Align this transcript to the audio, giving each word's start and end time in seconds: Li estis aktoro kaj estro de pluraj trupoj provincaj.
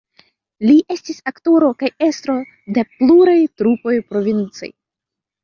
Li 0.69 0.77
estis 0.95 1.19
aktoro 1.31 1.69
kaj 1.83 1.89
estro 2.07 2.39
de 2.79 2.85
pluraj 2.95 3.37
trupoj 3.63 3.95
provincaj. 4.09 4.73